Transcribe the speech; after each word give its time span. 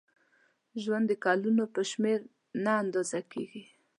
ژوند 0.81 1.05
د 1.07 1.11
کلونو 1.25 1.63
په 1.73 1.81
شمېر 1.91 2.19
نه 2.63 2.71
اندازه 2.83 3.19
کېږي. 3.31 3.63